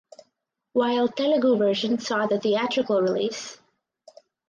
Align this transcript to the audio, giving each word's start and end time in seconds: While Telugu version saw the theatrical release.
While 0.73 1.09
Telugu 1.09 1.57
version 1.59 1.99
saw 1.99 2.25
the 2.25 2.39
theatrical 2.39 3.03
release. 3.03 3.59